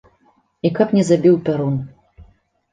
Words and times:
І 0.69 0.71
каб 0.79 0.95
не 0.99 1.03
забіў 1.11 1.35
пярун. 1.45 1.79